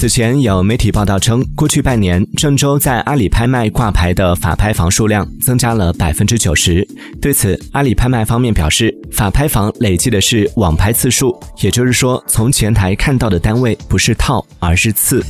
[0.00, 6.88] 此前有媒体报道称过去半年郑州在阿里拍卖挂牌的法拍房数量增加了百分之九十。
[7.20, 15.22] 对此阿里拍卖方面表示法拍房累计的是网拍次数也就是说从前台看到的单位不是套而是次。